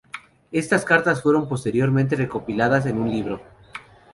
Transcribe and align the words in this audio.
Estas 0.51 0.83
cartas 0.83 1.21
fueron 1.21 1.47
posteriormente 1.47 2.15
recopiladas 2.15 2.87
en 2.87 2.97
un 2.97 3.11
libro. 3.11 3.39